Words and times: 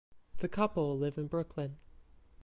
The 0.39 0.47
couple 0.47 0.97
live 0.97 1.19
in 1.19 1.27
Brooklyn. 1.27 1.77